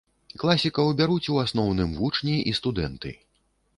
Класікаў 0.43 0.87
бяруць 1.01 1.31
у 1.35 1.37
асноўным 1.43 1.93
вучні 1.99 2.35
і 2.53 2.55
студэнты. 2.61 3.17